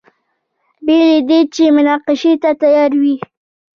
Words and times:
بې 0.85 0.95
له 1.11 1.17
دې 1.29 1.39
چې 1.53 1.63
مناقشې 1.75 2.33
ته 2.41 2.49
تیار 2.61 2.91
وي. 3.01 3.15